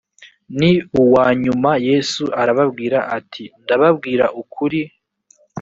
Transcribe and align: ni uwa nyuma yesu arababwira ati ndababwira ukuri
ni 0.59 0.71
uwa 1.01 1.23
nyuma 1.43 1.71
yesu 1.87 2.23
arababwira 2.41 2.99
ati 3.17 3.43
ndababwira 3.63 4.25
ukuri 4.41 4.79